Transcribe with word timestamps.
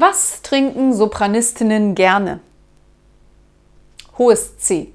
Was 0.00 0.42
trinken 0.42 0.94
Sopranistinnen 0.94 1.96
gerne? 1.96 2.38
Hohes 4.16 4.56
C. 4.58 4.92